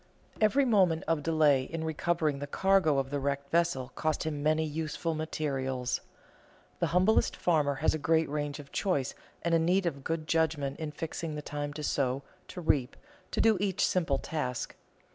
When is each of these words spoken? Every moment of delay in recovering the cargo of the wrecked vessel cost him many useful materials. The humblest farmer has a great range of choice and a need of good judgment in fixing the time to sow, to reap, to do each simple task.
Every 0.41 0.65
moment 0.65 1.03
of 1.07 1.21
delay 1.21 1.61
in 1.63 1.83
recovering 1.83 2.39
the 2.39 2.47
cargo 2.47 2.97
of 2.97 3.11
the 3.11 3.19
wrecked 3.19 3.51
vessel 3.51 3.91
cost 3.93 4.23
him 4.23 4.41
many 4.41 4.65
useful 4.65 5.13
materials. 5.13 6.01
The 6.79 6.87
humblest 6.87 7.35
farmer 7.37 7.75
has 7.75 7.93
a 7.93 7.99
great 7.99 8.27
range 8.27 8.57
of 8.57 8.71
choice 8.71 9.13
and 9.43 9.53
a 9.53 9.59
need 9.59 9.85
of 9.85 10.03
good 10.03 10.25
judgment 10.27 10.79
in 10.79 10.89
fixing 10.91 11.35
the 11.35 11.43
time 11.43 11.71
to 11.73 11.83
sow, 11.83 12.23
to 12.47 12.61
reap, 12.61 12.95
to 13.29 13.39
do 13.39 13.57
each 13.59 13.85
simple 13.85 14.17
task. 14.17 14.73